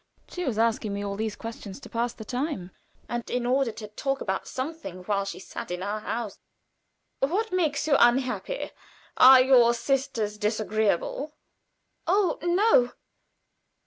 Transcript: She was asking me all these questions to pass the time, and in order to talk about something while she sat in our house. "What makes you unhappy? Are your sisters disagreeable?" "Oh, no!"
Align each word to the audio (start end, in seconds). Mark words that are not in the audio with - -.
She 0.27 0.43
was 0.45 0.57
asking 0.57 0.95
me 0.95 1.05
all 1.05 1.15
these 1.15 1.35
questions 1.35 1.79
to 1.81 1.87
pass 1.87 2.11
the 2.11 2.25
time, 2.25 2.71
and 3.07 3.29
in 3.29 3.45
order 3.45 3.71
to 3.73 3.87
talk 3.89 4.19
about 4.19 4.47
something 4.47 5.03
while 5.03 5.25
she 5.25 5.37
sat 5.37 5.69
in 5.69 5.83
our 5.83 5.99
house. 5.99 6.39
"What 7.19 7.51
makes 7.51 7.85
you 7.85 7.95
unhappy? 7.99 8.71
Are 9.17 9.39
your 9.39 9.75
sisters 9.75 10.39
disagreeable?" 10.39 11.35
"Oh, 12.07 12.39
no!" 12.41 12.93